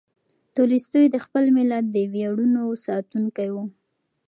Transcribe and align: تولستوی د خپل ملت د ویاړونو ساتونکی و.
تولستوی 0.55 1.05
د 1.11 1.15
خپل 1.25 1.43
ملت 1.57 1.85
د 1.91 1.97
ویاړونو 2.13 2.63
ساتونکی 2.85 3.49
و. 3.51 3.55